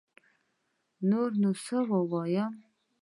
[1.09, 2.53] نور نو سه ووايم